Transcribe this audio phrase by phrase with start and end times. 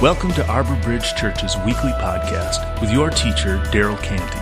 [0.00, 4.40] Welcome to Arbor Bridge Church's weekly podcast with your teacher, Daryl Canty.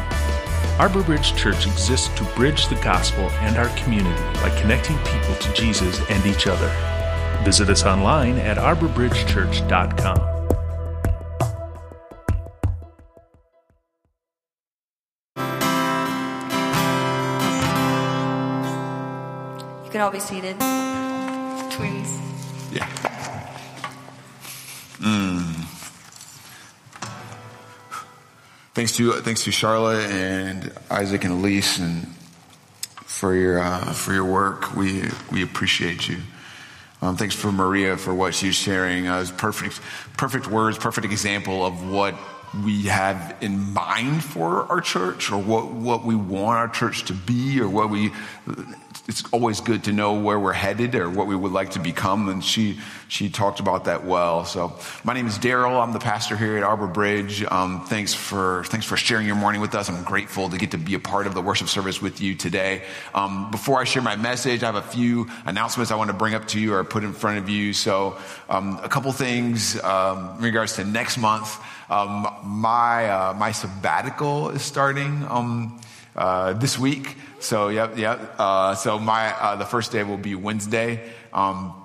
[0.80, 5.52] Arbor Bridge Church exists to bridge the gospel and our community by connecting people to
[5.54, 6.68] Jesus and each other.
[7.42, 10.18] Visit us online at arborbridgechurch.com.
[19.84, 20.56] You can all be seated.
[21.72, 22.16] Twins.
[22.70, 22.86] Yeah.
[25.00, 25.27] Mm.
[28.78, 32.06] Thanks to thanks to Charlotte and Isaac and Elise and
[33.06, 34.76] for your uh, for your work.
[34.76, 36.18] We we appreciate you.
[37.02, 39.08] Um, thanks for Maria for what she's sharing.
[39.08, 39.80] Uh, perfect
[40.16, 42.14] perfect words, perfect example of what
[42.64, 47.12] we have in mind for our church or what, what we want our church to
[47.12, 48.12] be or what we
[49.08, 52.28] it's always good to know where we're headed or what we would like to become
[52.28, 54.44] and she she talked about that well.
[54.44, 55.82] So my name is daryl.
[55.82, 57.42] I'm the pastor here at arbor bridge.
[57.42, 59.88] Um, thanks for thanks for sharing your morning with us.
[59.88, 62.82] I'm grateful to get to be a part of the worship service with you today.
[63.14, 66.34] Um, before i share my message i have a few announcements i want to bring
[66.34, 67.72] up to you or put in front of you.
[67.72, 68.18] So
[68.48, 71.58] um, a couple things um, in regards to next month.
[71.90, 75.80] Um, my uh, my sabbatical is starting um,
[76.14, 77.16] uh, this week.
[77.40, 78.34] So yep, yep.
[78.38, 81.10] Uh, so my uh, the first day will be Wednesday.
[81.32, 81.77] Um,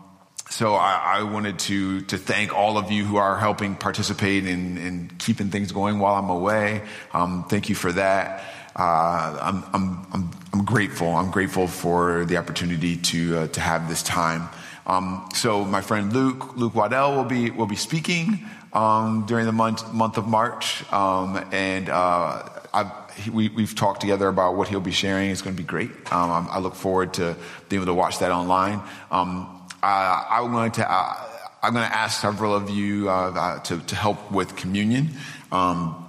[0.53, 4.77] so I, I, wanted to to thank all of you who are helping participate in,
[4.77, 6.83] in keeping things going while I'm away.
[7.11, 8.43] Um, thank you for that.
[8.75, 11.07] Uh, I'm, I'm, I'm, I'm, grateful.
[11.07, 14.47] I'm grateful for the opportunity to uh, to have this time.
[14.85, 19.51] Um, so my friend Luke Luke Waddell will be will be speaking um, during the
[19.51, 20.83] month, month of March.
[20.93, 22.91] Um, and uh, I've
[23.31, 25.29] we, have talked together about what he'll be sharing.
[25.29, 25.91] It's going to be great.
[26.11, 27.35] Um, I look forward to
[27.69, 28.81] being able to watch that online.
[29.11, 30.91] Um, I, I'm going to.
[30.91, 31.29] Uh,
[31.61, 35.11] I'm going to ask several of you uh, uh, to, to, help with communion,
[35.49, 36.05] um,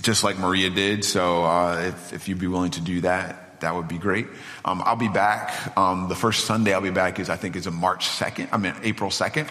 [0.00, 1.04] just like Maria did.
[1.04, 4.28] So uh, if, if, you'd be willing to do that, that would be great.
[4.64, 5.76] Um, I'll be back.
[5.76, 8.50] Um, the first Sunday I'll be back is I think is a March 2nd.
[8.52, 9.48] I mean April 2nd.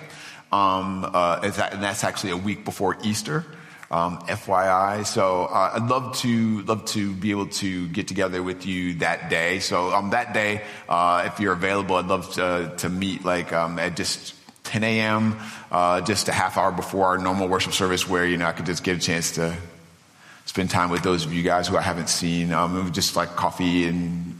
[0.53, 3.45] Um, uh, and that's actually a week before Easter.
[3.91, 5.05] Um, FYI.
[5.05, 9.29] So uh, I'd love to love to be able to get together with you that
[9.29, 9.59] day.
[9.59, 13.77] So um, that day, uh, if you're available, I'd love to, to meet like um,
[13.79, 15.37] at just 10 a.m.
[15.69, 18.65] Uh, just a half hour before our normal worship service, where you know I could
[18.65, 19.57] just get a chance to
[20.45, 22.53] spend time with those of you guys who I haven't seen.
[22.53, 24.39] Um, just like coffee and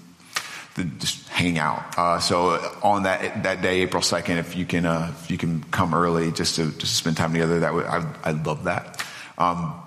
[0.75, 1.97] the, just hanging out.
[1.97, 2.51] Uh, so
[2.81, 6.31] on that that day, April second, if you can uh, if you can come early
[6.31, 9.05] just to just spend time together, that would I I love that.
[9.37, 9.81] Um,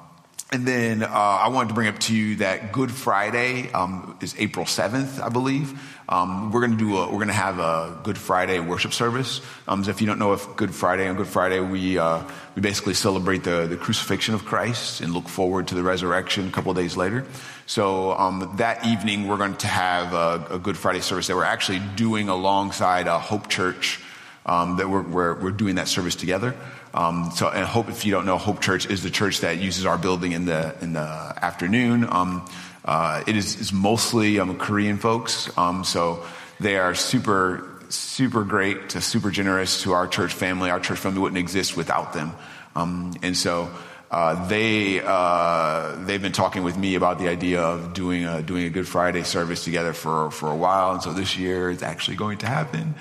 [0.54, 4.36] and then uh, I wanted to bring up to you that Good Friday um, is
[4.38, 5.76] April seventh, I believe.
[6.08, 9.40] Um, we're going to do a, we're going to have a Good Friday worship service.
[9.66, 12.22] Um, so if you don't know if Good Friday on Good Friday we uh,
[12.54, 16.50] we basically celebrate the the crucifixion of Christ and look forward to the resurrection a
[16.52, 17.26] couple of days later.
[17.66, 21.42] So um, that evening we're going to have a, a, Good Friday service that we're
[21.42, 24.00] actually doing alongside a Hope Church.
[24.46, 26.54] Um, that we're, we're, we're doing that service together.
[26.94, 29.98] Um, so, Hope, if you don't know, Hope Church is the church that uses our
[29.98, 32.06] building in the in the afternoon.
[32.08, 32.48] Um,
[32.84, 36.24] uh, it is, is mostly um, Korean folks, um, so
[36.60, 40.70] they are super super great to super generous to our church family.
[40.70, 42.32] Our church family wouldn't exist without them,
[42.74, 43.68] um, and so.
[44.10, 48.64] Uh, they uh, they've been talking with me about the idea of doing a doing
[48.64, 52.16] a Good Friday service together for for a while, and so this year it's actually
[52.16, 52.94] going to happen.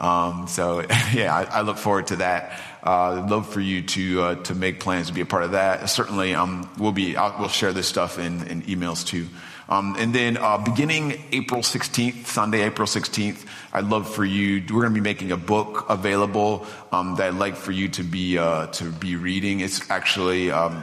[0.00, 0.80] Um, so
[1.12, 2.58] yeah, I, I, look forward to that.
[2.84, 5.52] Uh, I'd love for you to uh, to make plans to be a part of
[5.52, 5.88] that.
[5.90, 9.26] Certainly, um, we'll be I'll, we'll share this stuff in, in emails too.
[9.68, 14.60] Um, and then uh, beginning April 16th, Sunday, April 16th, I'd love for you.
[14.62, 18.02] We're going to be making a book available um, that I'd like for you to
[18.02, 19.60] be uh, to be reading.
[19.60, 20.82] It's actually um,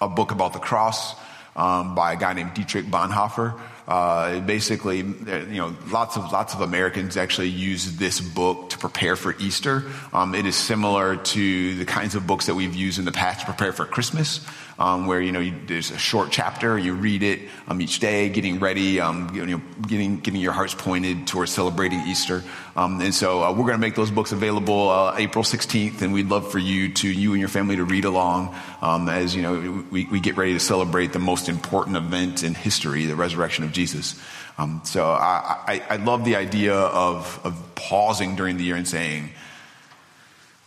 [0.00, 1.16] a book about the cross
[1.56, 3.58] um, by a guy named Dietrich Bonhoeffer.
[3.86, 9.14] Uh, basically, you know, lots of lots of Americans actually use this book to prepare
[9.14, 9.84] for Easter.
[10.12, 13.40] Um, it is similar to the kinds of books that we've used in the past
[13.40, 14.40] to prepare for Christmas
[14.78, 18.28] um, where you know you, there's a short chapter, you read it um, each day,
[18.28, 22.42] getting ready, um, you know, getting getting your hearts pointed towards celebrating Easter.
[22.76, 26.12] Um, and so uh, we're going to make those books available uh, April 16th, and
[26.12, 29.42] we'd love for you to you and your family to read along um, as you
[29.42, 33.64] know we, we get ready to celebrate the most important event in history, the resurrection
[33.64, 34.20] of Jesus.
[34.58, 38.86] Um, so I, I, I love the idea of of pausing during the year and
[38.86, 39.30] saying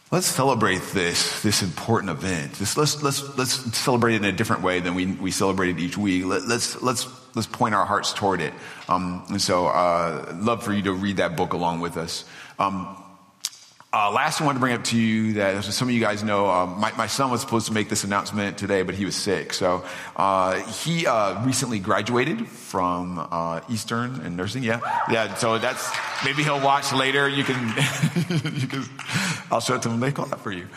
[0.10, 2.62] Let's celebrate this, this important event.
[2.62, 5.98] Let's, let's, let's celebrate it in a different way than we, we celebrate it each
[5.98, 6.24] week.
[6.24, 8.54] Let, us let's, let's, let's point our hearts toward it.
[8.88, 12.24] Um, and so, uh, love for you to read that book along with us.
[12.58, 13.04] Um, uh,
[13.98, 16.48] uh, last, I wanted to bring up to you that some of you guys know,
[16.50, 19.54] um, my, my, son was supposed to make this announcement today, but he was sick.
[19.54, 19.84] So
[20.16, 24.62] uh, he uh, recently graduated from uh, Eastern in nursing.
[24.62, 25.34] Yeah, yeah.
[25.36, 25.90] So that's
[26.26, 27.28] maybe he'll watch later.
[27.28, 27.74] You can,
[28.30, 28.84] you can
[29.52, 30.00] I'll show it to him.
[30.00, 30.68] They call that for you.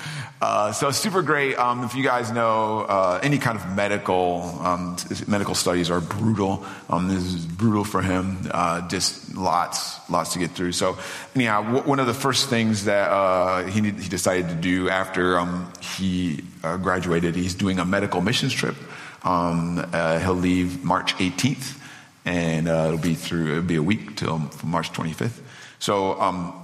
[0.41, 1.57] Uh, so super great.
[1.57, 4.97] Um, if you guys know uh, any kind of medical um,
[5.27, 6.65] medical studies are brutal.
[6.89, 8.49] Um, this is brutal for him.
[8.89, 10.73] just lots, lots to get through.
[10.73, 10.99] So
[11.35, 15.39] anyhow, w- one of the first things that uh, he, he decided to do after
[15.39, 17.35] um, he uh, graduated.
[17.35, 18.77] He's doing a medical missions trip.
[19.23, 21.79] Um, uh, he'll leave March 18th,
[22.25, 23.51] and uh, it'll be through.
[23.53, 25.41] It'll be a week till March 25th.
[25.79, 26.60] So, um,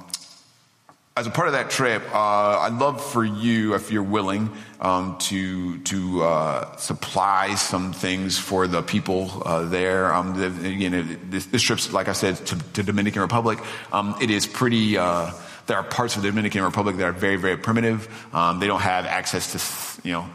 [1.16, 5.16] as a part of that trip, uh, I'd love for you, if you're willing, um,
[5.20, 10.12] to to uh, supply some things for the people uh, there.
[10.12, 13.58] Um, the, you know, this, this, trip's, like I said, to, to Dominican Republic.
[13.92, 14.98] Um, it is pretty.
[14.98, 15.32] Uh,
[15.66, 18.08] there are parts of the Dominican Republic that are very, very primitive.
[18.34, 20.26] Um, they don't have access to, you know,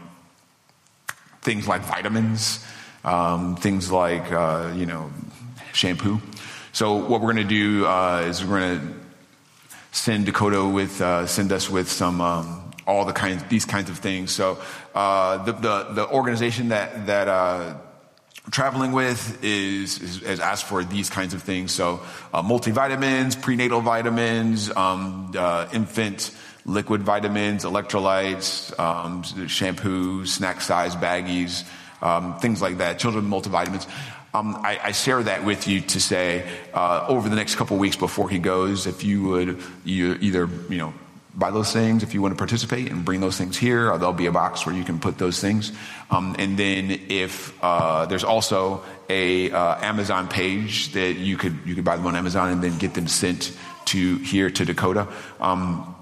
[1.42, 2.62] things like vitamins,
[3.04, 5.10] um, things like, uh, you know,
[5.72, 6.20] shampoo.
[6.72, 9.01] So what we're going to do uh, is we're going to
[9.92, 13.98] send Dakota with, uh, send us with some, um, all the kinds, these kinds of
[13.98, 14.32] things.
[14.32, 14.58] So
[14.94, 17.76] uh, the, the, the organization that that uh,
[18.50, 21.72] traveling with is, is, is, asked for these kinds of things.
[21.72, 22.00] So,
[22.34, 26.32] uh, multivitamins, prenatal vitamins, um, uh, infant
[26.64, 31.64] liquid vitamins, electrolytes, um, shampoo, snack size baggies,
[32.00, 32.98] um, things like that.
[32.98, 33.86] Children multivitamins.
[34.34, 37.96] Um, I, I, share that with you to say uh, over the next couple weeks
[37.96, 40.94] before he goes, if you would you either you know
[41.34, 43.86] buy those things if you want to participate and bring those things here.
[43.98, 45.72] There'll be a box where you can put those things.
[46.10, 51.74] Um, and then if uh, there's also a uh, Amazon page that you could you
[51.74, 53.56] could buy them on Amazon and then get them sent
[53.86, 55.08] to here to Dakota.
[55.40, 55.94] Um,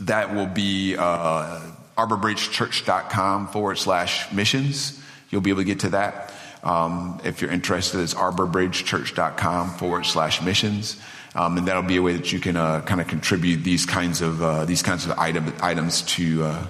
[0.00, 1.60] that will be uh,
[1.96, 5.00] arborbridgechurch.com forward slash missions.
[5.30, 6.32] You'll be able to get to that.
[6.66, 11.00] Um, if you're interested, it's arborbridgechurch.com forward slash missions.
[11.36, 14.20] Um, and that'll be a way that you can uh, kind of contribute these kinds
[14.20, 16.66] of uh, these kinds of item, items to uh,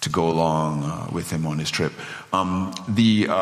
[0.00, 1.92] to go along uh, with him on his trip.
[2.32, 3.34] Um, the uh,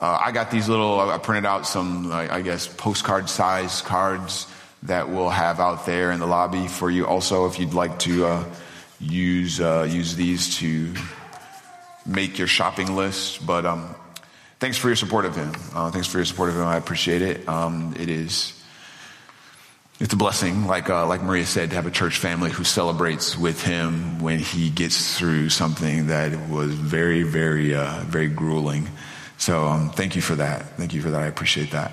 [0.00, 0.98] uh, I got these little.
[0.98, 4.48] I printed out some, I guess, postcard size cards
[4.84, 7.06] that we'll have out there in the lobby for you.
[7.06, 8.44] Also, if you'd like to
[8.98, 10.92] use use these to
[12.04, 13.64] make your shopping list, but.
[13.64, 13.94] Um,
[14.58, 15.52] thanks for your support of him.
[15.52, 16.64] thanks for your support of him.
[16.64, 17.48] I appreciate it.
[17.48, 18.58] Um, it is
[20.00, 23.36] it's a blessing, like, uh, like Maria said, to have a church family who celebrates
[23.36, 28.88] with him when he gets through something that was very, very, uh, very grueling.
[29.38, 30.76] So um, thank you for that.
[30.76, 31.22] Thank you for that.
[31.22, 31.90] I appreciate that.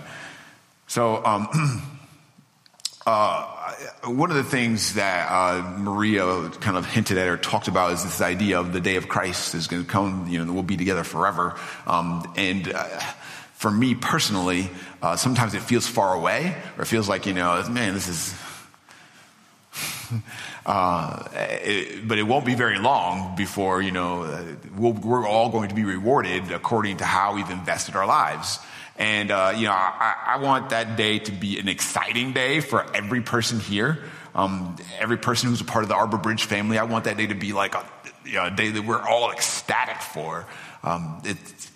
[0.86, 1.48] So um,
[3.08, 3.55] uh,
[4.04, 8.04] one of the things that uh, Maria kind of hinted at or talked about is
[8.04, 10.28] this idea of the day of Christ is going to come.
[10.28, 11.56] You know, we'll be together forever.
[11.86, 12.84] Um, and uh,
[13.54, 14.70] for me personally,
[15.02, 18.36] uh, sometimes it feels far away, or it feels like, you know, man, this is.
[20.66, 21.24] Uh,
[22.04, 25.76] but it won't be very long before, you know, we we are all going to
[25.76, 28.60] be rewarded according to how we've invested our lives.
[28.98, 32.86] And, uh, you know, I, I, want that day to be an exciting day for
[32.96, 34.00] every person here.
[34.34, 37.28] Um, every person who's a part of the Arbor Bridge family, I want that day
[37.28, 37.86] to be like a,
[38.24, 40.46] you know, a day that we're all ecstatic for.
[40.82, 41.70] Um, it's,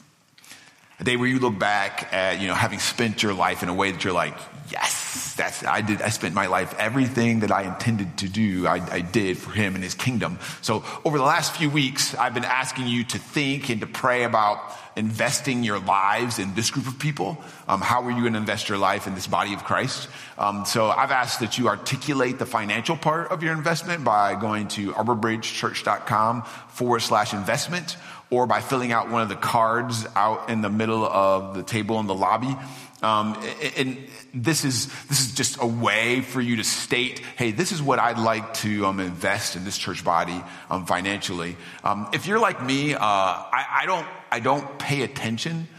[1.00, 3.74] a day where you look back at, you know, having spent your life in a
[3.74, 4.36] way that you're like,
[4.70, 8.76] yes, that's, I did, I spent my life, everything that I intended to do, I,
[8.92, 10.40] I did for him and his kingdom.
[10.62, 14.24] So over the last few weeks, I've been asking you to think and to pray
[14.24, 14.60] about
[14.96, 17.38] investing your lives in this group of people.
[17.68, 20.10] Um, how are you going to invest your life in this body of Christ?
[20.38, 24.68] Um, so I've asked that you articulate the financial part of your investment by going
[24.70, 27.96] to arborbridgechurch.com forward slash investment
[28.30, 32.00] or by filling out one of the cards out in the middle of the table
[32.00, 32.56] in the lobby.
[33.02, 33.42] Um,
[33.78, 33.98] and
[34.34, 37.98] this is this is just a way for you to state, hey, this is what
[37.98, 41.56] I'd like to um, invest in this church body um, financially.
[41.84, 45.70] Um, if you're like me, uh, I, I, don't I don't pay attention.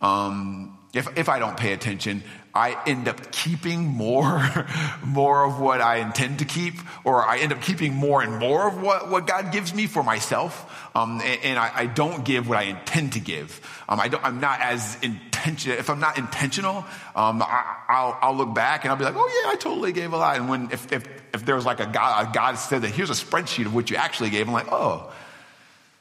[0.00, 2.22] Um, if if I don't pay attention,
[2.54, 4.66] I end up keeping more,
[5.04, 6.74] more of what I intend to keep,
[7.04, 10.02] or I end up keeping more and more of what, what God gives me for
[10.02, 10.64] myself.
[10.94, 13.60] Um, and, and I, I, don't give what I intend to give.
[13.88, 15.78] Um, I am not as intentional.
[15.78, 16.78] If I'm not intentional,
[17.14, 20.16] um, I, will look back and I'll be like, oh yeah, I totally gave a
[20.16, 20.36] lot.
[20.36, 23.10] And when if if, if there was like a God, a God said that here's
[23.10, 25.12] a spreadsheet of what you actually gave, I'm like, oh.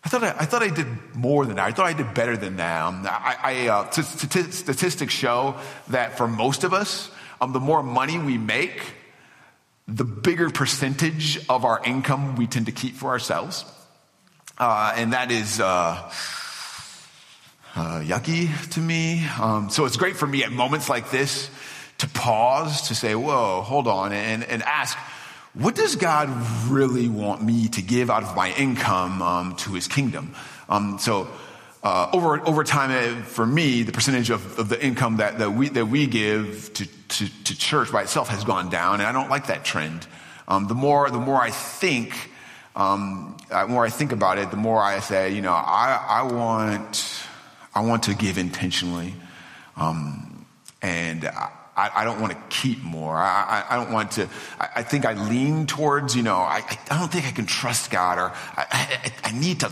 [0.08, 0.88] I thought I, I, thought I did
[1.18, 1.66] more than that.
[1.66, 2.82] I thought I did better than that.
[3.06, 5.56] I, I uh, t- t- statistics show
[5.90, 7.12] that for most of us,
[7.42, 8.82] um, the more money we make,
[9.86, 13.66] the bigger percentage of our income we tend to keep for ourselves.
[14.58, 16.10] Uh, and that is uh,
[17.76, 19.28] uh, yucky to me.
[19.42, 21.50] Um, so it's great for me at moments like this
[21.98, 24.98] to pause, to say, whoa, hold on, and, and ask,
[25.60, 26.30] what does God
[26.70, 30.36] really want me to give out of my income um, to his kingdom?
[30.70, 31.28] Um, so
[31.84, 35.52] uh, over over time, uh, for me, the percentage of, of, the income that, that
[35.52, 39.12] we that we give to, to, to church by itself has gone down, and I
[39.12, 40.06] don't like that trend.
[40.48, 42.30] Um, the more the more I think,
[42.76, 46.22] um, the more I think about it, the more I say, you know, I I
[46.24, 47.24] want
[47.74, 49.16] I want to give intentionally,
[49.76, 50.46] um,
[50.84, 51.28] and.
[51.78, 53.16] I, don't want to keep more.
[53.16, 54.28] I, I, I don't want to.
[54.60, 58.18] I, think I lean towards, you know, I, I don't think I can trust God,
[58.18, 59.72] or I, I, need to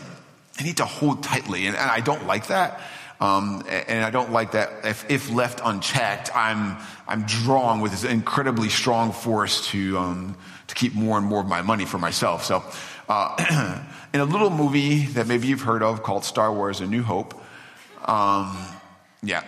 [0.59, 2.79] I need to hold tightly, and, and I don't like that.
[3.19, 8.03] Um, and I don't like that if, if, left unchecked, I'm, I'm drawn with this
[8.03, 12.43] incredibly strong force to, um, to keep more and more of my money for myself.
[12.43, 12.61] So,
[13.07, 13.81] uh,
[14.13, 17.41] in a little movie that maybe you've heard of called Star Wars A New Hope,
[18.03, 18.57] um,
[19.23, 19.43] yeah,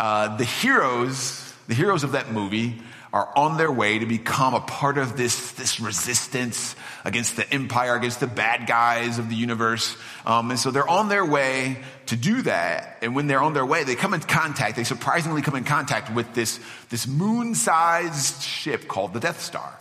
[0.00, 4.60] uh, the heroes, the heroes of that movie are on their way to become a
[4.60, 6.74] part of this, this resistance
[7.04, 9.96] against the empire, against the bad guys of the universe.
[10.26, 12.98] Um, and so they're on their way to do that.
[13.02, 16.12] And when they're on their way, they come in contact, they surprisingly come in contact
[16.12, 16.58] with this,
[16.88, 19.72] this moon sized ship called the Death Star.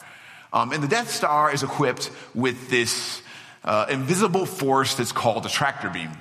[0.54, 3.24] Um, and the Death Star is equipped with this
[3.64, 6.12] uh, invisible force that's called a tractor beam.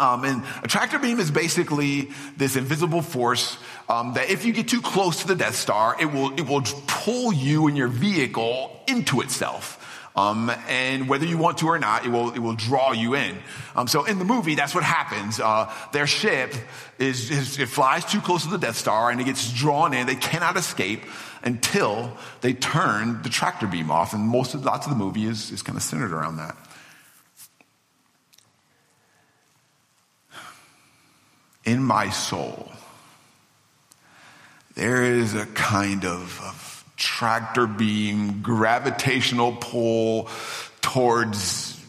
[0.00, 3.56] Um, and a tractor beam is basically this invisible force
[3.88, 6.62] um, that if you get too close to the Death Star, it will it will
[6.86, 9.78] pull you and your vehicle into itself.
[10.14, 13.38] Um, and whether you want to or not, it will it will draw you in.
[13.74, 15.40] Um, so in the movie, that's what happens.
[15.40, 16.54] Uh, their ship
[16.98, 20.06] is, is it flies too close to the Death Star and it gets drawn in.
[20.06, 21.04] They cannot escape
[21.42, 24.12] until they turn the tractor beam off.
[24.12, 26.56] And most of lots of the movie is is kind of centered around that.
[31.72, 32.70] In my soul,
[34.74, 40.28] there is a kind of, of tractor beam, gravitational pull
[40.82, 41.80] towards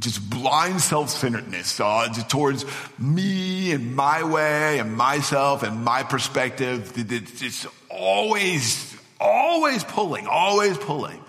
[0.00, 2.64] just blind self-centeredness, uh, towards
[2.98, 6.92] me and my way and myself and my perspective.
[6.96, 11.20] It's always, always pulling, always pulling.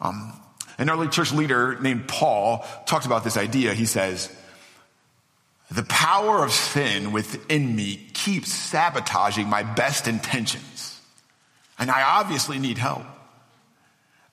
[0.00, 0.34] Um,
[0.76, 3.72] an early church leader named Paul talks about this idea.
[3.72, 4.30] He says,
[5.70, 11.00] the power of sin within me keeps sabotaging my best intentions.
[11.78, 13.02] And I obviously need help.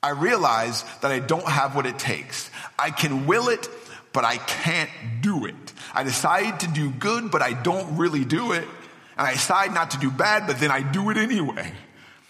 [0.02, 2.52] I realize that I don't have what it takes.
[2.78, 3.68] I can will it,
[4.12, 4.90] but I can't
[5.22, 5.56] do it.
[5.94, 8.68] I decide to do good, but I don't really do it.
[9.18, 11.72] And I decide not to do bad, but then I do it anyway.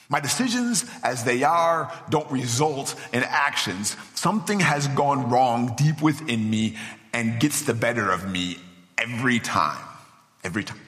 [0.08, 3.98] My decisions as they are don't result in actions.
[4.14, 6.78] Something has gone wrong deep within me
[7.12, 8.58] and gets the better of me
[9.04, 9.84] every time.
[10.44, 10.80] Every time.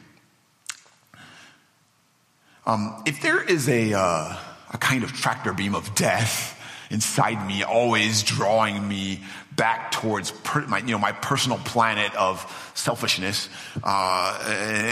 [2.65, 4.37] Um, if there is a, uh,
[4.73, 6.51] a kind of tractor beam of death
[6.89, 9.21] inside me, always drawing me
[9.55, 13.49] back towards per, my, you know, my personal planet of selfishness,
[13.83, 14.39] uh,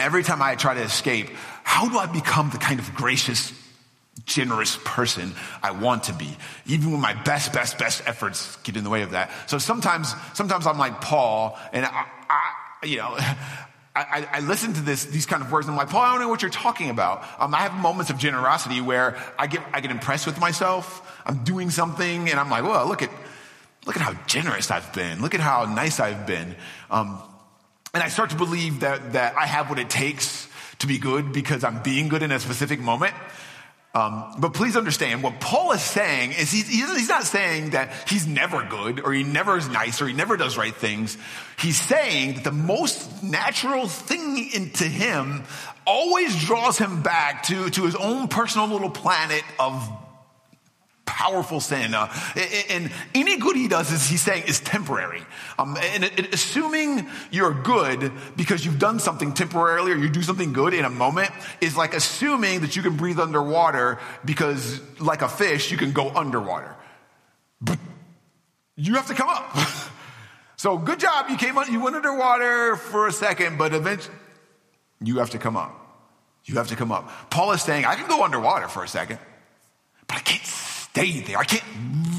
[0.02, 1.30] every time I try to escape,
[1.64, 3.52] how do I become the kind of gracious,
[4.26, 6.30] generous person I want to be,
[6.68, 9.32] even when my best, best, best efforts get in the way of that.
[9.48, 12.06] So sometimes, sometimes I'm like Paul, and I
[12.84, 13.18] you know,
[13.96, 16.22] I, I, listen to this, these kind of words, and I'm like, Paul, I don't
[16.22, 17.24] know what you're talking about.
[17.40, 21.22] Um, I have moments of generosity where I get, I get impressed with myself.
[21.28, 23.12] I'm doing something, and I'm like, well, look at,
[23.86, 25.22] look at how generous I've been.
[25.22, 26.56] Look at how nice I've been.
[26.90, 27.22] Um,
[27.94, 30.48] and I start to believe that, that I have what it takes
[30.80, 33.14] to be good because I'm being good in a specific moment.
[33.96, 38.26] Um, but please understand what Paul is saying is he's, he's not saying that he's
[38.26, 41.16] never good or he never is nice or he never does right things.
[41.60, 45.44] He's saying that the most natural thing into him
[45.86, 49.88] always draws him back to, to his own personal little planet of
[51.06, 51.94] powerful sin.
[51.94, 52.14] Uh,
[52.70, 55.22] and any good he does is he's saying is temporary.
[55.60, 60.74] Um, and assuming you're good because you've done something temporarily or you do something good
[60.74, 61.32] in a moment
[61.62, 66.10] is like assuming that you can breathe underwater because like a fish, you can go
[66.10, 66.76] underwater.
[67.62, 67.80] But
[68.76, 69.56] you have to come up.
[70.56, 71.30] so good job.
[71.30, 74.16] You came, you went underwater for a second, but eventually
[75.02, 75.80] you have to come up.
[76.46, 77.10] You have to come up.
[77.30, 79.20] Paul is saying, I can go underwater for a second,
[80.08, 80.46] but I can't
[80.94, 81.38] stay there.
[81.38, 81.64] I can't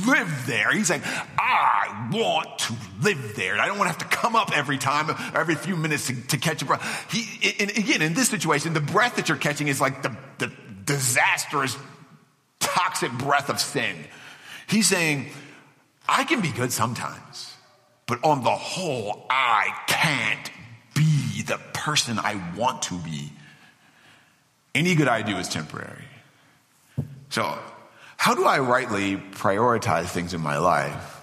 [0.07, 0.73] live there.
[0.73, 1.03] He's saying,
[1.39, 3.59] I want to live there.
[3.59, 6.39] I don't want to have to come up every time, every few minutes to, to
[6.39, 7.13] catch a breath.
[7.13, 10.53] He, and again, in this situation, the breath that you're catching is like the, the
[10.85, 11.77] disastrous
[12.59, 13.95] toxic breath of sin.
[14.67, 15.31] He's saying,
[16.09, 17.55] I can be good sometimes,
[18.07, 20.51] but on the whole, I can't
[20.95, 23.31] be the person I want to be.
[24.75, 26.05] Any good I do is temporary.
[27.31, 27.57] So,
[28.25, 31.21] how do I rightly prioritize things in my life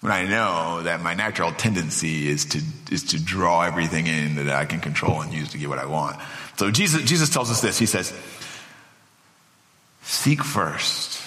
[0.00, 4.48] when I know that my natural tendency is to, is to draw everything in that
[4.48, 6.16] I can control and use to get what I want?
[6.56, 7.78] So Jesus, Jesus tells us this.
[7.78, 8.12] He says,
[10.02, 11.22] seek first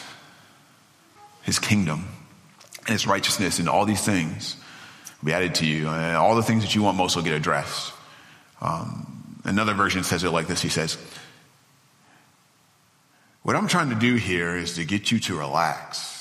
[1.44, 2.06] his kingdom
[2.80, 4.58] and his righteousness and all these things
[5.22, 5.88] will be added to you.
[5.88, 7.94] And all the things that you want most will get addressed.
[8.60, 10.62] Um, another version says it like this.
[10.62, 10.98] He says,
[13.44, 16.12] what I'm trying to do here is to get you to relax.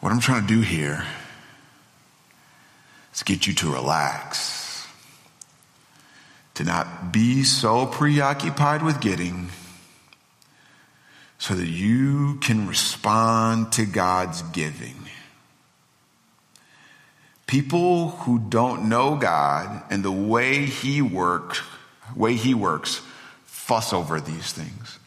[0.00, 1.02] What I'm trying to do here
[3.14, 4.86] is get you to relax,
[6.54, 9.48] to not be so preoccupied with getting,
[11.38, 14.96] so that you can respond to God's giving.
[17.54, 21.62] People who don't know God and the way He works,
[22.16, 23.00] way He works,
[23.44, 24.98] fuss over these things.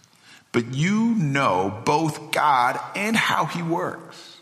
[0.54, 4.38] But you know both God and how He works.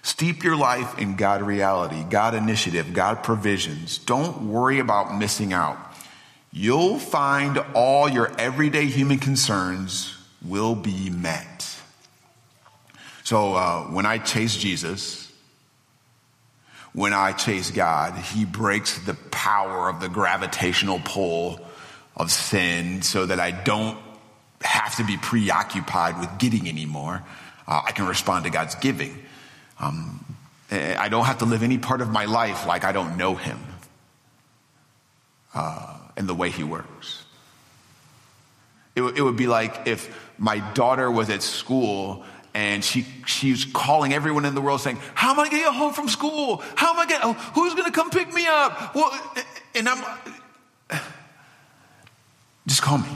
[0.00, 3.98] Steep your life in God reality, God initiative, God provisions.
[3.98, 5.76] Don't worry about missing out.
[6.50, 11.68] You'll find all your everyday human concerns will be met.
[13.22, 15.25] So uh, when I chase Jesus,
[16.96, 21.60] when I chase God, He breaks the power of the gravitational pull
[22.16, 23.98] of sin so that I don't
[24.62, 27.22] have to be preoccupied with getting anymore.
[27.68, 29.14] Uh, I can respond to God's giving.
[29.78, 30.24] Um,
[30.70, 33.34] eh, I don't have to live any part of my life like I don't know
[33.34, 33.58] him
[35.54, 37.26] uh, and the way he works.
[38.94, 42.24] It, it would be like if my daughter was at school
[42.56, 45.74] and she she's calling everyone in the world saying, "How am I going to get
[45.74, 46.62] home from school?
[46.74, 47.20] How am I going?
[47.22, 49.12] Oh, who's going to come pick me up?" Well,
[49.74, 50.02] and I'm
[52.66, 53.10] just call me.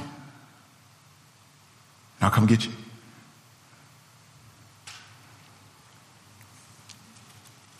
[2.21, 2.73] I'll come get you.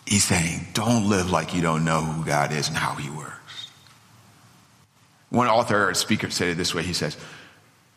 [0.07, 3.69] He's saying, don't live like you don't know who God is and how he works.
[5.29, 6.81] One author or speaker said it this way.
[6.81, 7.15] He says,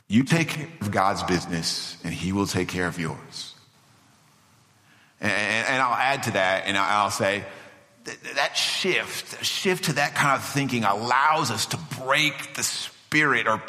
[0.06, 3.53] you take care of God's business and he will take care of yours.
[5.24, 7.44] And, and I'll add to that and I'll say,
[8.34, 13.62] that shift, shift to that kind of thinking allows us to break the spirit or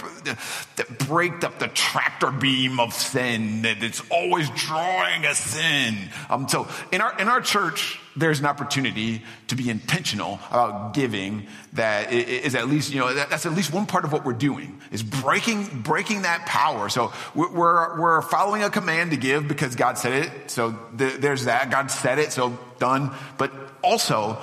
[1.07, 5.95] break up the tractor beam of sin that it's always drawing us in.
[6.29, 11.47] Um, so in our, in our church, there's an opportunity to be intentional about giving
[11.73, 14.79] that is at least, you know, that's at least one part of what we're doing
[14.91, 16.87] is breaking, breaking that power.
[16.87, 20.51] So we're, we're following a command to give because God said it.
[20.51, 21.69] So there's that.
[21.69, 22.31] God said it.
[22.31, 23.11] So done.
[23.37, 23.51] But
[23.83, 24.41] also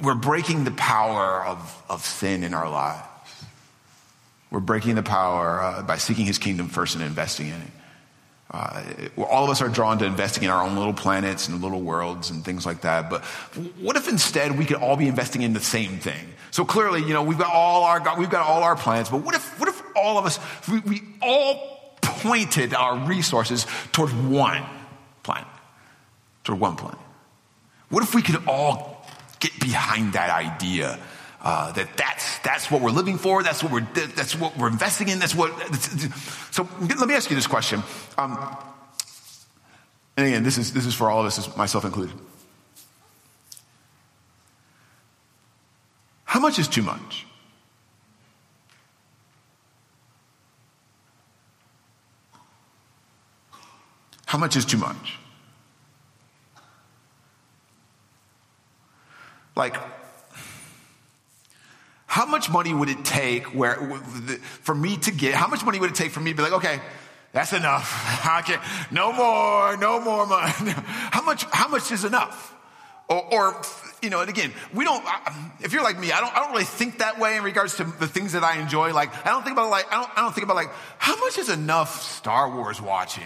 [0.00, 3.02] we're breaking the power of, of sin in our lives.
[4.50, 7.70] We're breaking the power uh, by seeking his kingdom first and investing in it.
[8.48, 8.82] Uh,
[9.18, 12.30] all of us are drawn to investing in our own little planets and little worlds
[12.30, 13.10] and things like that.
[13.10, 13.24] But
[13.80, 16.34] what if instead we could all be investing in the same thing?
[16.52, 19.08] So clearly, you know, we've got all our we've got all our plans.
[19.08, 24.14] But what if what if all of us we, we all pointed our resources towards
[24.14, 24.64] one
[25.24, 25.48] planet,
[26.44, 26.98] toward one planet?
[27.88, 29.04] What if we could all
[29.40, 30.98] get behind that idea?
[31.46, 33.40] Uh, that that's that's what we're living for.
[33.40, 35.20] That's what we're that's what we're investing in.
[35.20, 35.52] That's what.
[36.50, 37.84] So let me ask you this question.
[38.18, 38.56] Um,
[40.16, 42.16] and again, this is this is for all of us, myself included.
[46.24, 47.28] How much is too much?
[54.24, 55.20] How much is too much?
[59.54, 59.76] Like
[62.06, 63.74] how much money would it take where,
[64.62, 66.52] for me to get, how much money would it take for me to be like,
[66.52, 66.80] okay,
[67.32, 67.92] that's enough.
[68.24, 70.52] I can't, no more, no more money.
[71.10, 72.54] How much, how much is enough?
[73.08, 73.62] Or, or,
[74.02, 75.04] you know, and again, we don't,
[75.60, 77.84] if you're like me, I don't, I don't really think that way in regards to
[77.84, 78.92] the things that I enjoy.
[78.92, 81.38] Like, I don't think about like, I don't, I don't think about like, how much
[81.38, 83.24] is enough Star Wars watching?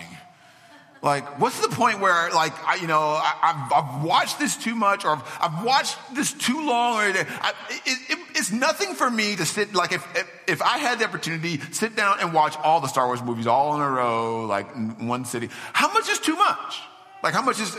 [1.02, 4.74] Like, what's the point where, like, I, you know, I, have I've watched this too
[4.74, 9.10] much or I've, I've watched this too long or I, it, it, it's nothing for
[9.10, 12.54] me to sit, like, if, if, if, I had the opportunity, sit down and watch
[12.58, 15.48] all the Star Wars movies all in a row, like in one city.
[15.72, 16.80] How much is too much?
[17.22, 17.74] Like, how much is,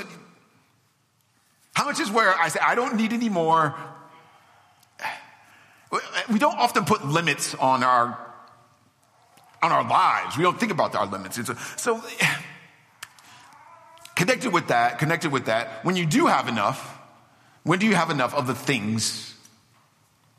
[1.74, 3.76] how much is where I say, I don't need any more?
[6.32, 8.18] we don't often put limits on our
[9.62, 10.38] on our lives.
[10.38, 11.38] We don't think about our limits.
[11.38, 12.02] A, so
[14.22, 16.96] connected with that, connected with that, when you do have enough,
[17.64, 19.34] when do you have enough of the things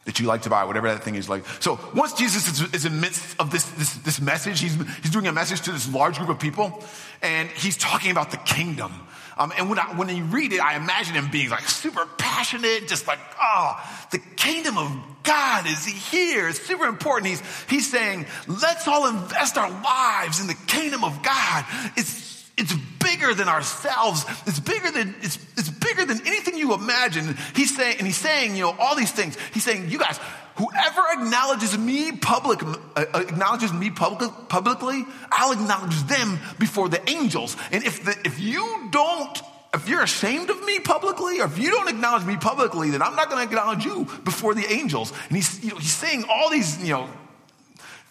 [0.05, 1.45] that you like to buy, whatever that thing is like.
[1.59, 5.27] So once Jesus is, is in midst of this, this, this message, he's, he's doing
[5.27, 6.81] a message to this large group of people,
[7.23, 8.92] and he's talking about the kingdom.
[9.37, 12.87] Um, and when, I, when you read it, I imagine him being like super passionate,
[12.87, 14.92] just like, oh, the kingdom of
[15.25, 16.49] God is here.
[16.49, 17.31] It's super important.
[17.31, 21.64] He's, he's saying, let's all invest our lives in the kingdom of God.
[21.97, 24.25] It's it's bigger than ourselves.
[24.47, 27.37] It's bigger than it's, it's bigger than anything you imagine.
[27.55, 29.37] He's saying, and he's saying, you know, all these things.
[29.53, 30.19] He's saying, you guys,
[30.57, 37.57] whoever acknowledges me public, uh, acknowledges me public, publicly, I'll acknowledge them before the angels.
[37.71, 39.43] And if the, if you don't,
[39.75, 43.17] if you're ashamed of me publicly, or if you don't acknowledge me publicly, then I'm
[43.17, 45.12] not going to acknowledge you before the angels.
[45.29, 47.09] And he's, you know, he's saying all these, you know,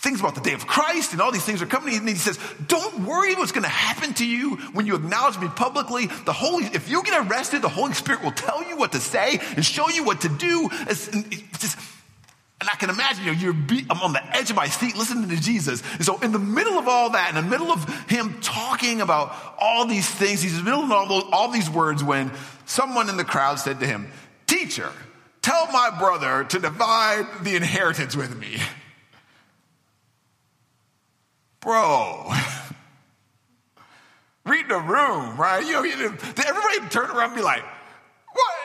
[0.01, 1.95] things about the day of Christ and all these things are coming.
[1.95, 5.47] And he says, don't worry what's going to happen to you when you acknowledge me
[5.47, 6.07] publicly.
[6.07, 9.39] The Holy, if you get arrested, the Holy Spirit will tell you what to say
[9.55, 10.69] and show you what to do.
[10.89, 11.77] It's, it's just,
[12.59, 14.95] and I can imagine, you know, you're be, I'm on the edge of my seat
[14.95, 15.83] listening to Jesus.
[15.93, 19.35] And so in the middle of all that, in the middle of him talking about
[19.59, 22.31] all these things, he's in the middle of all, those, all these words when
[22.65, 24.11] someone in the crowd said to him,
[24.47, 24.91] teacher,
[25.43, 28.57] tell my brother to divide the inheritance with me.
[31.61, 32.33] Bro.
[34.45, 35.63] Read the room, right?
[35.63, 37.63] You know, everybody turn around and be like,
[38.33, 38.55] what?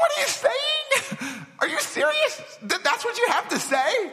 [0.00, 1.42] What are you saying?
[1.60, 2.58] Are you serious?
[2.62, 4.12] That's what you have to say?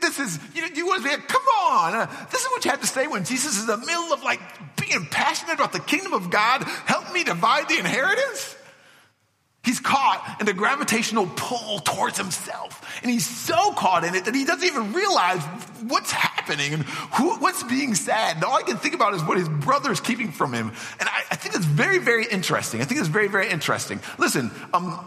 [0.00, 2.08] This is, you, you want to be, like, come on.
[2.30, 4.40] This is what you have to say when Jesus is in the middle of like
[4.76, 6.64] being passionate about the kingdom of God.
[6.64, 8.56] Help me divide the inheritance.
[9.64, 13.00] He's caught in the gravitational pull towards himself.
[13.02, 15.42] And he's so caught in it that he doesn't even realize
[15.86, 18.34] what's happening and who, what's being said.
[18.34, 20.68] And all I can think about is what his brother is keeping from him.
[21.00, 22.80] And I, I think it's very, very interesting.
[22.80, 24.00] I think it's very, very interesting.
[24.18, 24.98] Listen, um,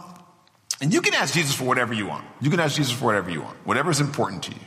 [0.81, 2.25] and you can ask Jesus for whatever you want.
[2.41, 4.57] You can ask Jesus for whatever you want, whatever is important to you.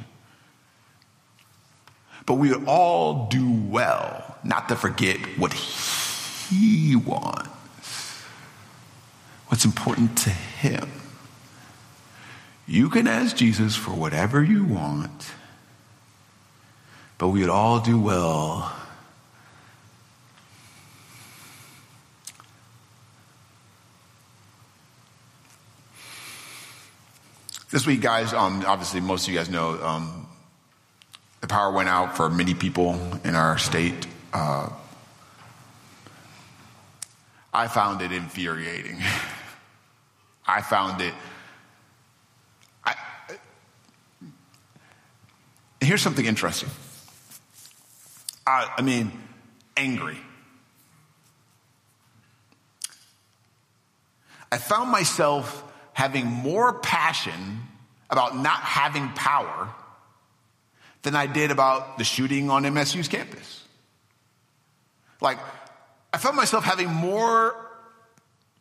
[2.26, 7.48] But we all do well not to forget what he wants
[9.48, 10.90] what's important to him.
[12.66, 15.32] You can ask Jesus for whatever you want,
[17.18, 18.74] but we'd all do well
[27.70, 30.26] This week, guys, um, obviously, most of you guys know um,
[31.42, 34.06] the power went out for many people in our state.
[34.32, 34.70] Uh,
[37.52, 38.96] I found it infuriating.
[40.46, 41.12] I found it.
[42.86, 42.94] I,
[45.82, 46.70] here's something interesting.
[48.48, 49.12] I, I mean,
[49.76, 50.16] angry.
[54.50, 57.60] I found myself having more passion
[58.08, 59.68] about not having power
[61.02, 63.64] than I did about the shooting on MSU's campus.
[65.20, 65.38] Like,
[66.14, 67.54] I found myself having more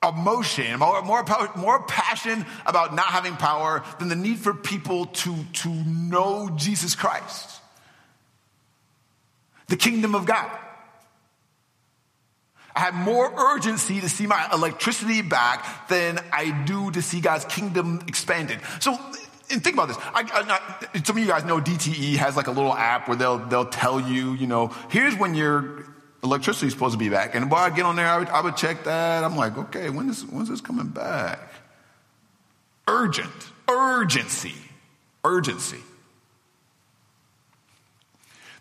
[0.05, 1.23] emotion, more, more,
[1.55, 6.93] more passion about not having power than the need for people to, to know Jesus
[6.93, 7.56] Christ,
[9.67, 10.49] the kingdom of God.
[12.75, 17.45] I have more urgency to see my electricity back than I do to see God's
[17.45, 18.59] kingdom expanded.
[18.79, 18.93] So,
[19.49, 19.97] and think about this.
[19.99, 20.23] I,
[20.93, 23.65] I, some of you guys know DTE has like a little app where they'll, they'll
[23.65, 25.85] tell you, you know, here's when you're
[26.23, 27.35] electricity is supposed to be back.
[27.35, 29.23] And while I get on there, I would, I would check that.
[29.23, 31.39] I'm like, okay, when is, when's this coming back?
[32.87, 33.31] Urgent,
[33.69, 34.55] urgency,
[35.23, 35.79] urgency.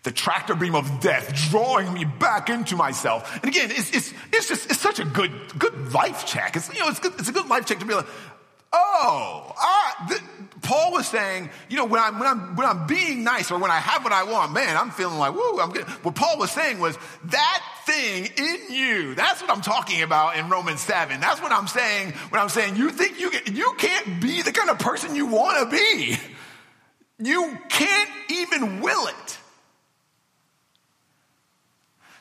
[0.07, 3.43] The tractor beam of death drawing me back into myself.
[3.43, 6.55] And again, it's, it's, it's just, it's such a good, good life check.
[6.55, 8.05] It's, you know, it's, good, it's a good life check to be like,
[8.71, 10.17] oh, I,
[10.61, 13.69] Paul was saying, you know, when I'm, when I'm, when I'm being nice or when
[13.69, 15.83] I have what I want, man, I'm feeling like, woo, I'm good.
[16.05, 20.47] What Paul was saying was that thing in you, that's what I'm talking about in
[20.47, 21.19] Romans 7.
[21.19, 24.53] That's what I'm saying when I'm saying you think you can, you can't be the
[24.53, 26.17] kind of person you want to be.
[27.19, 29.36] You can't even will it.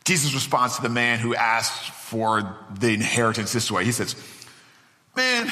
[0.06, 3.84] Jesus responds to the man who asked for the inheritance this way.
[3.84, 4.14] He says,
[5.16, 5.50] man,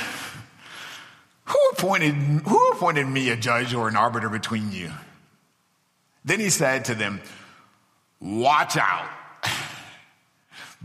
[1.46, 4.92] who appointed, who appointed me a judge or an arbiter between you?
[6.24, 7.20] Then he said to them,
[8.20, 9.10] Watch out.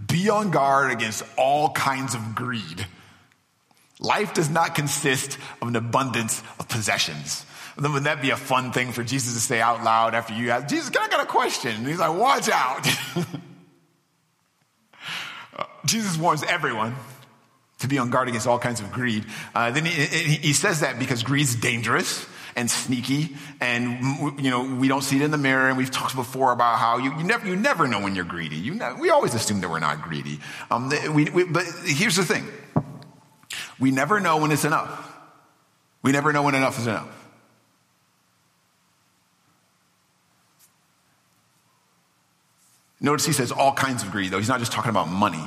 [0.07, 2.85] Be on guard against all kinds of greed.
[3.99, 7.45] Life does not consist of an abundance of possessions.
[7.77, 10.49] Then wouldn't that be a fun thing for Jesus to say out loud after you
[10.49, 11.75] ask, Jesus, can I got a question?
[11.75, 12.87] And he's like, watch out.
[15.89, 16.95] Jesus warns everyone
[17.79, 19.25] to be on guard against all kinds of greed.
[19.55, 24.87] Uh, then he, he says that because greed's dangerous and sneaky, and you know we
[24.87, 25.67] don't see it in the mirror.
[25.69, 28.57] And we've talked before about how you, you never you never know when you're greedy.
[28.57, 30.39] You know, we always assume that we're not greedy.
[30.69, 32.47] Um, we, we, but here's the thing:
[33.79, 35.17] we never know when it's enough.
[36.03, 37.15] We never know when enough is enough.
[43.01, 44.37] Notice he says all kinds of greed, though.
[44.37, 45.43] He's not just talking about money.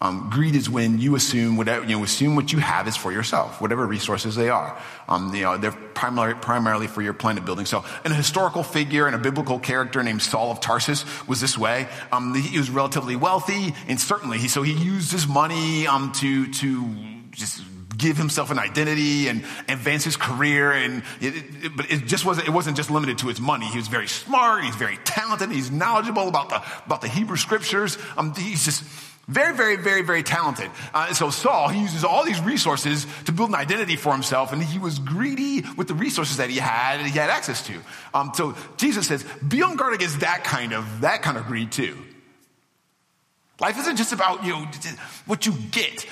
[0.00, 3.10] Um, greed is when you assume whatever, you know, assume what you have is for
[3.10, 4.80] yourself, whatever resources they are.
[5.08, 7.66] Um, you know, they're primarily, primarily for your planet building.
[7.66, 11.88] So, an historical figure and a biblical character named Saul of Tarsus was this way.
[12.12, 16.52] Um, he was relatively wealthy, and certainly, he, so he used his money um, to
[16.52, 16.94] to
[17.32, 17.62] just
[17.96, 20.70] give himself an identity and advance his career.
[20.72, 21.34] And it,
[21.64, 23.66] it, but it just wasn't, it wasn't just limited to his money.
[23.66, 24.62] He was very smart.
[24.64, 25.50] He's very talented.
[25.50, 27.98] He's knowledgeable about the, about the Hebrew scriptures.
[28.16, 28.84] Um, he's just,
[29.28, 30.70] very, very, very, very talented.
[30.94, 34.62] Uh, so Saul, he uses all these resources to build an identity for himself, and
[34.62, 37.78] he was greedy with the resources that he had, and he had access to.
[38.14, 41.70] Um, so Jesus says, be on guard against that kind of that kind of greed
[41.70, 41.98] too.
[43.60, 44.66] Life isn't just about you know
[45.26, 46.06] what you get,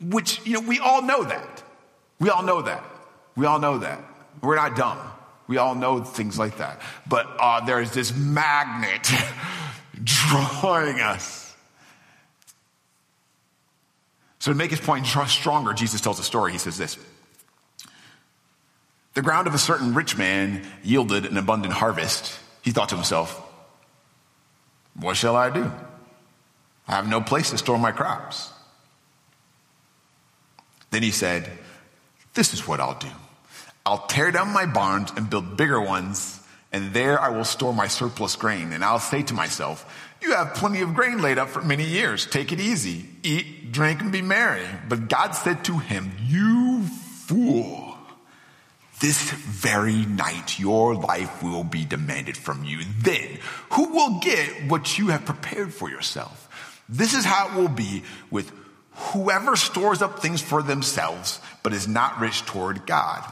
[0.00, 1.62] which you know we all know that.
[2.20, 2.84] We all know that.
[3.34, 4.00] We all know that.
[4.40, 4.98] We're not dumb.
[5.48, 6.80] We all know things like that.
[7.08, 9.10] But uh, there is this magnet
[10.04, 11.43] drawing us
[14.44, 16.52] so, to make his point stronger, Jesus tells a story.
[16.52, 16.98] He says this
[19.14, 22.38] The ground of a certain rich man yielded an abundant harvest.
[22.60, 23.42] He thought to himself,
[25.00, 25.72] What shall I do?
[26.86, 28.52] I have no place to store my crops.
[30.90, 31.50] Then he said,
[32.34, 33.08] This is what I'll do
[33.86, 36.38] I'll tear down my barns and build bigger ones,
[36.70, 38.74] and there I will store my surplus grain.
[38.74, 42.26] And I'll say to myself, you have plenty of grain laid up for many years.
[42.26, 43.06] Take it easy.
[43.22, 44.66] Eat, drink, and be merry.
[44.88, 47.96] But God said to him, You fool.
[49.00, 52.80] This very night your life will be demanded from you.
[53.00, 53.38] Then
[53.72, 56.48] who will get what you have prepared for yourself?
[56.88, 58.52] This is how it will be with
[58.92, 63.30] whoever stores up things for themselves, but is not rich toward God.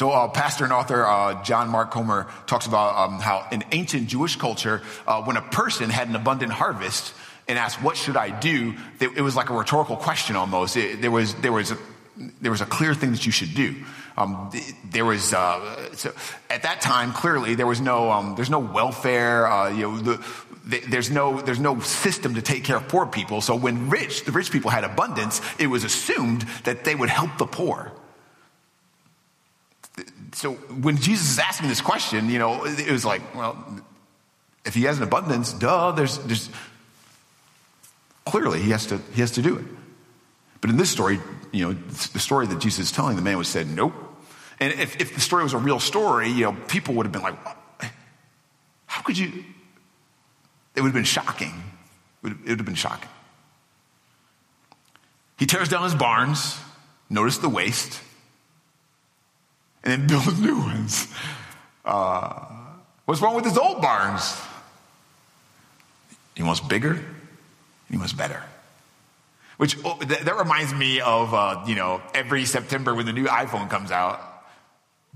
[0.00, 4.08] So, uh, pastor and author uh, John Mark Comer talks about um, how in ancient
[4.08, 7.12] Jewish culture, uh, when a person had an abundant harvest
[7.46, 10.74] and asked, "What should I do?" it was like a rhetorical question almost.
[10.78, 11.78] It, there was there was a,
[12.40, 13.76] there was a clear thing that you should do.
[14.16, 14.50] Um,
[14.90, 16.14] there was uh, so
[16.48, 19.46] at that time clearly there was no um, there's no welfare.
[19.46, 23.42] Uh, you know the, there's no there's no system to take care of poor people.
[23.42, 27.36] So when rich the rich people had abundance, it was assumed that they would help
[27.36, 27.92] the poor
[30.32, 33.82] so when Jesus is asking this question, you know, it was like, well,
[34.64, 36.50] if he has an abundance, duh, there's, there's
[38.24, 39.64] clearly he has to, he has to do it.
[40.60, 41.20] But in this story,
[41.52, 43.94] you know, the story that Jesus is telling, the man was said, nope.
[44.58, 47.22] And if, if the story was a real story, you know, people would have been
[47.22, 47.36] like,
[48.86, 49.44] how could you?
[50.74, 51.54] It would have been shocking.
[52.22, 53.08] It would have been shocking.
[55.38, 56.58] He tears down his barns.
[57.08, 58.00] Notice the waste
[59.82, 61.08] and then build new ones.
[61.84, 62.46] Uh,
[63.04, 64.40] what's wrong with his old barns?
[66.34, 67.00] He wants bigger,
[67.90, 68.42] he wants better.
[69.56, 73.26] Which oh, that, that, reminds me of uh, you know every September when the new
[73.26, 74.18] iPhone comes out,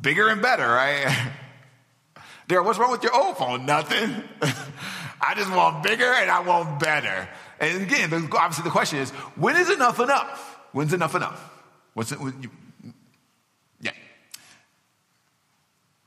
[0.00, 1.06] bigger and better, right?
[2.48, 3.64] Daryl, what's wrong with your old phone?
[3.64, 4.22] Nothing.
[5.20, 7.26] I just want bigger and I want better.
[7.58, 10.58] And again, obviously the question is, when is enough enough?
[10.72, 11.40] When's enough enough?
[11.94, 12.18] What's it?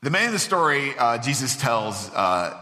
[0.08, 2.58] The man in the story uh, Jesus tells uh,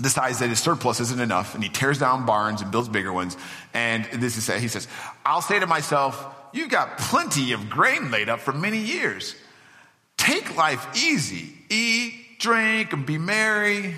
[0.00, 3.36] decides that his surplus isn't enough, and he tears down barns and builds bigger ones.
[3.72, 4.86] And this is he says,
[5.26, 9.34] "I'll say to myself, you've got plenty of grain laid up for many years.
[10.16, 13.96] Take life easy, eat, drink, and be merry."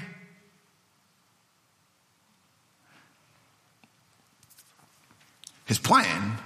[5.67, 6.39] His plan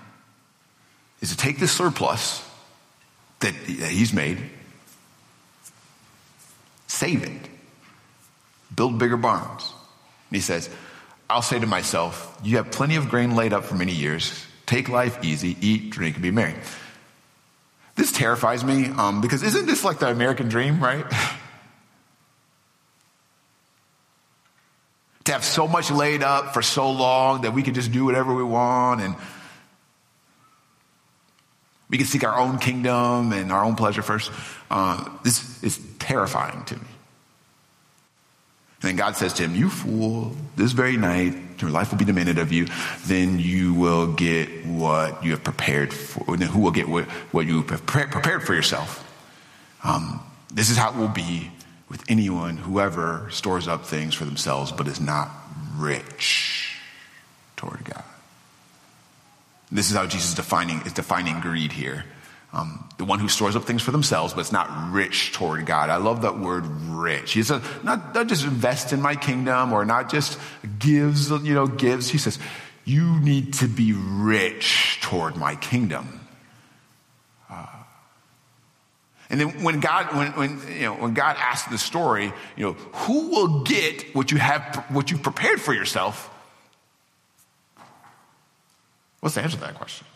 [1.21, 2.45] is to take this surplus
[3.39, 4.51] that he's made
[7.01, 7.49] Save it.
[8.77, 9.73] Build bigger barns.
[10.29, 10.69] And he says,
[11.31, 14.45] I'll say to myself, You have plenty of grain laid up for many years.
[14.67, 16.57] Take life easy, eat, drink, and be merry.
[17.97, 21.07] This terrifies me um, because isn't this like the American dream, right?
[25.25, 28.35] to have so much laid up for so long that we can just do whatever
[28.35, 29.17] we want and
[31.91, 34.31] We can seek our own kingdom and our own pleasure first.
[34.71, 36.90] Uh, this is terrifying to me.
[38.81, 42.39] Then God says to him, You fool, this very night, your life will be demanded
[42.39, 42.67] of you.
[43.05, 46.37] Then you will get what you have prepared for.
[46.37, 49.07] Then who will get what, what you have prepared for yourself?
[49.85, 50.21] Um,
[50.53, 51.51] this is how it will be
[51.91, 55.31] with anyone, whoever stores up things for themselves but is not
[55.77, 56.79] rich
[57.57, 58.05] toward God.
[59.71, 62.05] This is how Jesus is defining, is defining greed here.
[62.53, 65.89] Um, the one who stores up things for themselves, but it's not rich toward God.
[65.89, 67.33] I love that word rich.
[67.33, 70.37] He says, not, not just invest in my kingdom or not just
[70.81, 72.09] gives, you know, gives.
[72.09, 72.41] He says,
[72.85, 76.21] you need to be rich toward my kingdom.
[77.49, 77.67] Uh,
[79.31, 82.73] and then when God, when, when, you know, when God asked the story, you know,
[82.73, 86.29] who will get what you have, what you've prepared for yourself?
[89.21, 90.09] What's the answer to that question?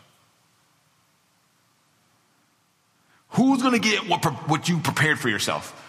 [3.35, 5.81] Who's going to get what, what you prepared for yourself?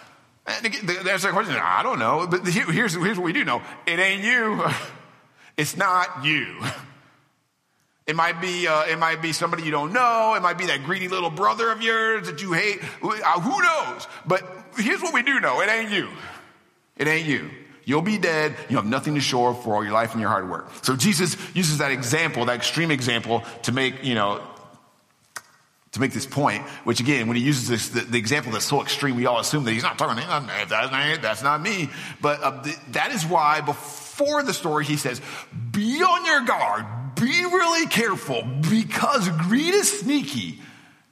[0.47, 1.57] That's the question.
[1.61, 2.27] I don't know.
[2.27, 4.65] But here's, here's what we do know it ain't you,
[5.57, 6.57] it's not you.
[8.07, 10.35] It might be, uh, it might be somebody you don't know.
[10.37, 12.79] It might be that greedy little brother of yours that you hate.
[13.03, 14.07] Uh, who knows?
[14.25, 14.45] But
[14.77, 15.61] here's what we do know.
[15.61, 16.09] It ain't you.
[16.97, 17.51] It ain't you.
[17.85, 18.55] You'll be dead.
[18.69, 20.69] You have nothing to show for all your life and your hard work.
[20.83, 24.41] So Jesus uses that example, that extreme example to make, you know,
[25.97, 28.83] to make this point, which again, when he uses this, the, the, example that's so
[28.83, 31.91] extreme, we all assume that he's not talking, that's not, that's not me.
[32.23, 35.21] But uh, th- that is why before the story, he says,
[35.73, 40.61] be on your guard, be really careful, because greed is sneaky.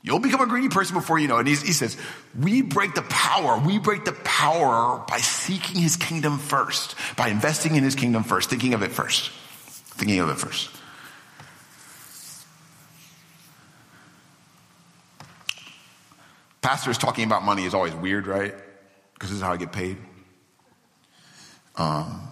[0.02, 1.40] You'll become a greedy person before you know it.
[1.40, 1.96] And he says,
[2.38, 3.58] we break the power.
[3.58, 8.50] We break the power by seeking his kingdom first, by investing in his kingdom first,
[8.50, 9.30] thinking of it first,
[9.96, 10.68] thinking of it first.
[16.64, 18.54] Pastors talking about money is always weird, right?
[19.12, 19.98] Because this is how I get paid.
[21.76, 22.26] Um,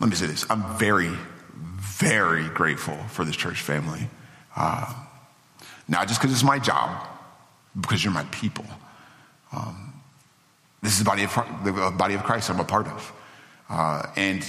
[0.00, 0.44] let me say this.
[0.50, 1.16] I'm very,
[1.54, 4.10] very grateful for this church family.
[4.56, 4.92] Uh,
[5.86, 7.06] not just because it's my job,
[7.80, 8.66] because you're my people.
[9.52, 10.02] Um,
[10.82, 11.32] this is the body of,
[11.62, 13.12] the body of Christ I'm a part of.
[13.70, 14.44] Uh, and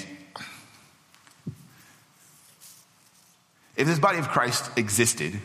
[3.78, 5.40] If this body of Christ existed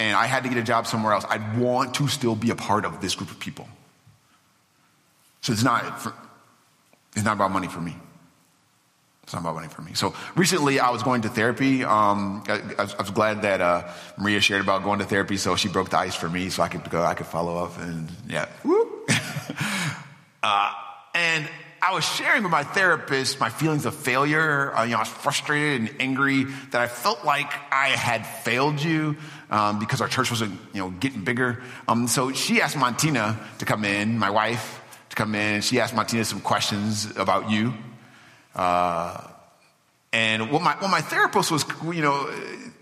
[0.00, 2.56] and I had to get a job somewhere else, I'd want to still be a
[2.56, 3.68] part of this group of people.
[5.42, 6.14] So it's not, for,
[7.14, 7.94] it's not about money for me.
[9.22, 9.92] It's not about money for me.
[9.94, 11.84] So recently I was going to therapy.
[11.84, 15.68] Um, I, I, was, glad that uh, Maria shared about going to therapy, so she
[15.68, 18.48] broke the ice for me, so I could go, I could follow up, and yeah,
[20.42, 20.72] uh,
[21.14, 21.48] and
[21.84, 24.72] I was sharing with my therapist my feelings of failure.
[24.72, 28.80] Uh, you know, I was frustrated and angry that I felt like I had failed
[28.80, 29.16] you
[29.50, 31.60] um, because our church wasn't, you know, getting bigger.
[31.88, 35.92] Um, so she asked Montina to come in, my wife, to come in, she asked
[35.92, 37.74] Montina some questions about you.
[38.54, 39.26] Uh,
[40.12, 42.30] and what my, what my therapist was, you know,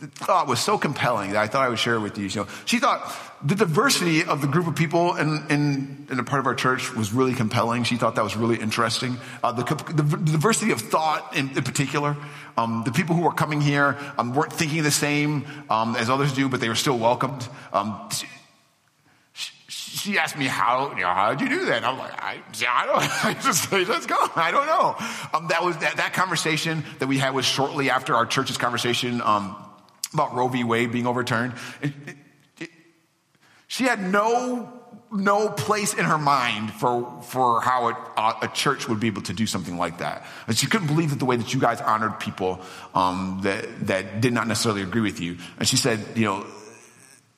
[0.01, 2.29] thought was so compelling that I thought I would share it with you.
[2.29, 3.01] So she thought
[3.43, 6.95] the diversity of the group of people in, in, in a part of our church
[6.95, 7.85] was really compelling.
[7.85, 9.17] She thought that was really interesting.
[9.43, 12.17] Uh, the, the, the, diversity of thought in, in particular.
[12.59, 16.35] Um, the people who were coming here um, weren't thinking the same um, as others
[16.35, 17.49] do, but they were still welcomed.
[17.73, 18.27] Um, she,
[19.71, 21.83] she asked me how, you know, how did you do that?
[21.83, 24.17] I'm like, I, I don't, I just let's go.
[24.37, 24.97] I don't know.
[25.33, 29.23] Um, that was that, that conversation that we had was shortly after our church's conversation,
[29.23, 29.57] um,
[30.13, 30.65] about Roe v.
[30.65, 31.55] Wade being overturned.
[31.81, 32.17] It, it,
[33.71, 34.69] she had no
[35.13, 39.23] no place in her mind for for how it, uh, a church would be able
[39.23, 40.27] to do something like that.
[40.49, 42.61] And she couldn't believe that the way that you guys honored people
[42.97, 45.39] um, that that did not necessarily agree with you.
[45.59, 46.47] And she said, you know.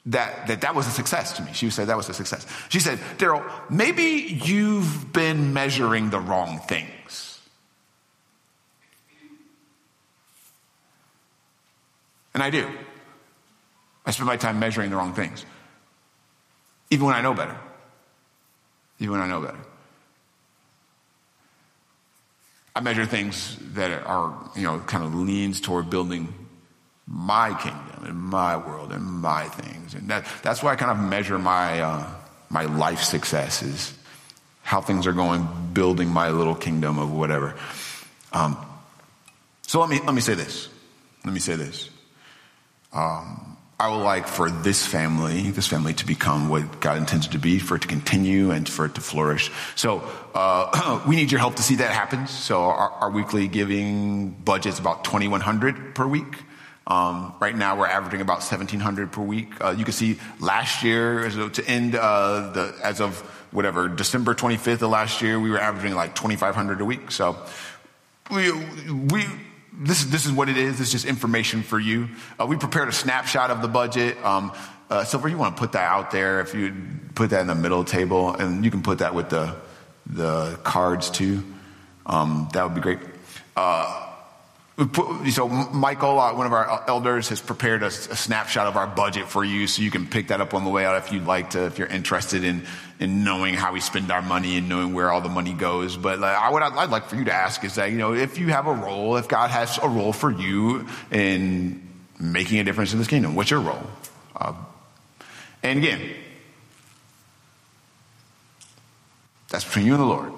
[0.06, 1.52] That, that that was a success to me.
[1.52, 2.44] She said that was a success.
[2.70, 4.02] She said, Daryl, maybe
[4.44, 7.40] you've been measuring the wrong things.
[12.34, 12.68] And I do.
[14.04, 15.46] I spend my time measuring the wrong things.
[16.92, 17.56] Even when I know better.
[18.98, 19.58] Even when I know better.
[22.76, 26.34] I measure things that are, you know, kind of leans toward building
[27.06, 29.94] my kingdom and my world and my things.
[29.94, 32.10] And that, that's why I kind of measure my, uh,
[32.50, 33.94] my life successes,
[34.62, 37.54] how things are going, building my little kingdom of whatever.
[38.34, 38.58] Um,
[39.62, 40.68] so let me, let me say this.
[41.24, 41.88] Let me say this.
[42.92, 43.51] Um,
[43.82, 47.38] I would like for this family, this family to become what God intends it to
[47.38, 49.50] be, for it to continue and for it to flourish.
[49.74, 52.28] So uh, we need your help to see that happen.
[52.28, 56.32] So our, our weekly giving budget is about 2100 per week.
[56.86, 59.48] Um, right now, we're averaging about 1,700 per week.
[59.60, 63.18] Uh, you can see last year, to end uh, the as of
[63.50, 67.10] whatever December 25th of last year, we were averaging like 2,500 a week.
[67.10, 67.36] So
[68.30, 69.26] we we
[69.72, 70.80] this is this is what it is.
[70.80, 72.08] It's just information for you.
[72.38, 74.22] Uh, we prepared a snapshot of the budget.
[74.24, 74.52] Um,
[74.90, 76.40] uh, Silver, you want to put that out there?
[76.40, 76.74] If you
[77.14, 79.56] put that in the middle table, and you can put that with the
[80.06, 81.42] the cards too.
[82.04, 82.98] Um, that would be great.
[83.56, 84.11] Uh,
[85.30, 89.28] so Michael, uh, one of our elders, has prepared a, a, snapshot of our budget
[89.28, 91.50] for you, so you can pick that up on the way out if you'd like
[91.50, 92.64] to, if you're interested in
[92.98, 95.96] in knowing how we spend our money and knowing where all the money goes.
[95.96, 98.14] But like, I, what I'd, I'd like for you to ask is that you know
[98.14, 101.86] if you have a role, if God has a role for you in
[102.18, 103.86] making a difference in this kingdom, what's your role?
[104.34, 104.54] Uh,
[105.62, 106.00] and again,
[109.50, 110.32] that's between you and the Lord.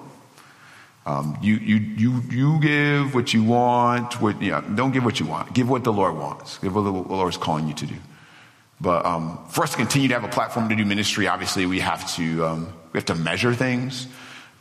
[1.05, 4.19] Um, you, you, you, you give what you want.
[4.19, 5.53] What, yeah, don't give what you want.
[5.53, 6.57] Give what the Lord wants.
[6.57, 7.95] Give what the Lord is calling you to do.
[8.81, 11.79] But um, for us to continue to have a platform to do ministry, obviously we
[11.79, 14.07] have to um, we have to measure things,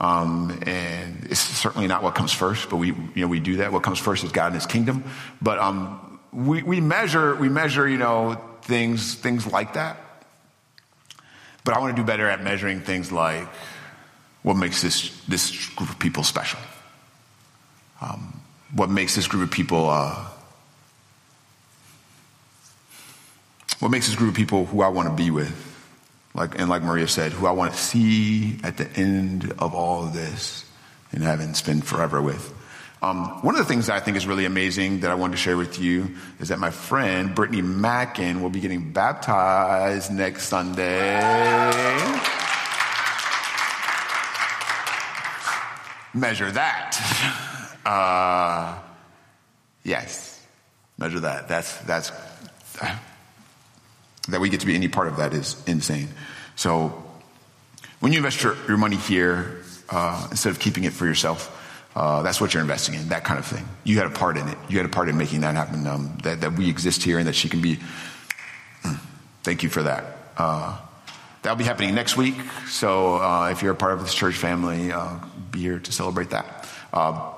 [0.01, 2.71] um, and it's certainly not what comes first.
[2.71, 3.73] But we you know we do that.
[3.73, 5.05] What comes first is God and His kingdom.
[5.43, 9.97] But um, we we measure we measure you know things things like that.
[11.65, 13.49] But I want to do better at measuring things like
[14.45, 16.61] what makes this, this group of people special?
[18.01, 18.41] Um,
[18.75, 20.23] what makes this group of people, uh,
[23.79, 25.73] what makes this group of people who I want to be with?
[26.35, 30.05] Like, and like Maria said, who I want to see at the end of all
[30.05, 30.67] of this
[31.13, 32.53] in heaven, spend forever with.
[33.01, 35.39] Um, one of the things that I think is really amazing that I wanted to
[35.39, 42.43] share with you is that my friend Brittany Mackin will be getting baptized next Sunday.
[46.15, 47.41] Measure that.
[47.85, 48.79] Uh,
[49.83, 50.43] yes,
[50.97, 51.49] measure that.
[51.49, 52.11] That's that's
[52.81, 52.97] uh,
[54.29, 56.09] that we get to be any part of that is insane.
[56.57, 57.05] So
[58.01, 61.51] when you invest your, your money here, uh, instead of keeping it for yourself,
[61.95, 63.11] uh, that's what you're investing in.
[63.11, 63.69] That kind of thing.
[63.85, 64.57] You had a part in it.
[64.71, 65.87] You had a part in making that happen.
[65.87, 67.79] Um, that that we exist here and that she can be.
[68.83, 68.95] Hmm,
[69.43, 70.05] thank you for that.
[70.39, 70.79] Uh,
[71.43, 72.35] that'll be happening next week.
[72.69, 74.91] So uh, if you're a part of this church family
[75.55, 76.69] be here to celebrate that.
[76.93, 77.33] Uh,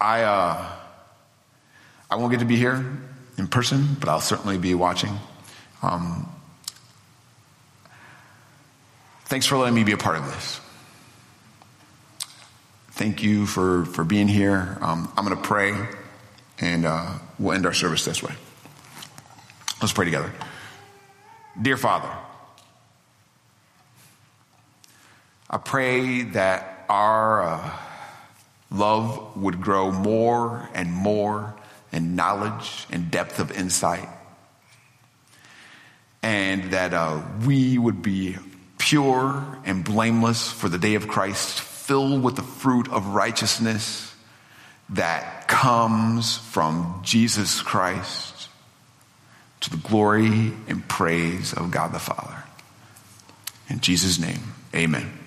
[0.00, 0.72] I, uh,
[2.10, 2.84] I won't get to be here
[3.38, 5.12] in person, but I'll certainly be watching.
[5.82, 6.28] Um,
[9.26, 10.60] thanks for letting me be a part of this.
[12.92, 14.78] Thank you for, for being here.
[14.80, 15.74] Um, I'm going to pray,
[16.58, 18.32] and uh, we'll end our service this way.
[19.82, 20.32] Let's pray together.
[21.60, 22.10] Dear Father,
[25.50, 27.70] I pray that our uh,
[28.70, 31.54] love would grow more and more
[31.92, 34.08] in knowledge and depth of insight.
[36.22, 38.36] And that uh, we would be
[38.78, 44.14] pure and blameless for the day of Christ, filled with the fruit of righteousness
[44.90, 48.48] that comes from Jesus Christ
[49.60, 52.44] to the glory and praise of God the Father.
[53.68, 55.25] In Jesus' name, amen.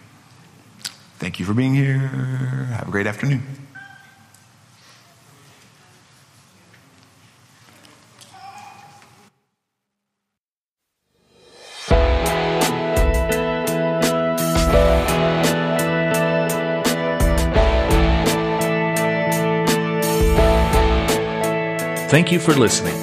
[1.19, 1.97] Thank you for being here.
[1.97, 3.43] Have a great afternoon.
[22.09, 22.95] Thank you for listening.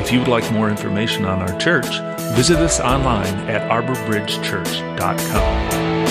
[0.00, 1.98] If you would like more information on our church,
[2.34, 6.09] visit us online at arborbridgechurch.com.